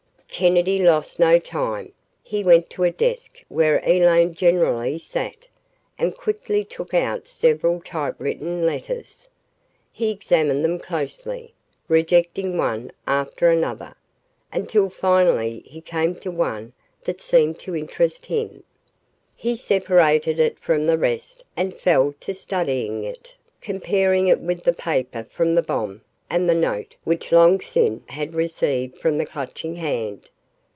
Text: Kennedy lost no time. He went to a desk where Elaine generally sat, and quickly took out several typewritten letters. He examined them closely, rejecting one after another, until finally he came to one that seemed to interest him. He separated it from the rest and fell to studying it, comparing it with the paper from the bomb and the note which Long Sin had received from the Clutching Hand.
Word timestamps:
Kennedy 0.33 0.77
lost 0.79 1.19
no 1.19 1.37
time. 1.37 1.91
He 2.23 2.41
went 2.43 2.69
to 2.71 2.83
a 2.83 2.89
desk 2.89 3.43
where 3.49 3.81
Elaine 3.85 4.33
generally 4.33 4.97
sat, 4.97 5.45
and 5.99 6.15
quickly 6.17 6.63
took 6.63 6.93
out 6.95 7.27
several 7.27 7.79
typewritten 7.81 8.65
letters. 8.65 9.27
He 9.91 10.09
examined 10.09 10.63
them 10.65 10.79
closely, 10.79 11.53
rejecting 11.89 12.57
one 12.57 12.91
after 13.05 13.49
another, 13.49 13.93
until 14.53 14.89
finally 14.89 15.63
he 15.65 15.81
came 15.81 16.15
to 16.21 16.31
one 16.31 16.71
that 17.03 17.19
seemed 17.21 17.59
to 17.59 17.75
interest 17.75 18.25
him. 18.27 18.63
He 19.35 19.53
separated 19.53 20.39
it 20.39 20.59
from 20.61 20.87
the 20.87 20.97
rest 20.97 21.45
and 21.57 21.75
fell 21.75 22.15
to 22.21 22.33
studying 22.33 23.03
it, 23.03 23.35
comparing 23.59 24.27
it 24.27 24.39
with 24.39 24.63
the 24.63 24.73
paper 24.73 25.23
from 25.25 25.53
the 25.55 25.61
bomb 25.61 26.01
and 26.31 26.47
the 26.49 26.55
note 26.55 26.95
which 27.03 27.33
Long 27.33 27.59
Sin 27.59 28.01
had 28.07 28.33
received 28.33 28.97
from 28.97 29.17
the 29.17 29.25
Clutching 29.25 29.75
Hand. 29.75 30.29